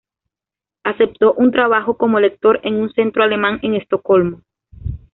Aceptó 0.83 1.33
un 1.33 1.51
trabajo 1.51 1.95
como 1.95 2.19
lector 2.19 2.59
en 2.63 2.73
un 2.77 2.91
centro 2.91 3.21
alemán 3.21 3.59
en 3.61 3.75
Estocolmo. 3.75 4.41